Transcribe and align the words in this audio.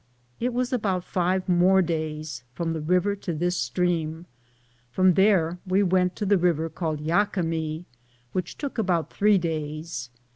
It 0.39 0.51
was 0.51 0.73
about 0.73 1.03
five 1.03 1.47
more 1.47 1.83
days 1.83 2.43
from 2.55 2.73
the 2.73 2.81
river 2.81 3.15
to 3.17 3.33
this 3.35 3.55
stream. 3.55 4.25
From 4.89 5.13
there 5.13 5.59
we 5.63 5.83
went 5.83 6.15
to 6.15 6.25
the 6.25 6.39
river 6.39 6.69
called 6.71 6.99
Yaquemi, 7.05 7.85
which 8.31 8.57
took 8.57 8.79
about 8.79 9.13
three 9.13 9.37
days. 9.37 10.09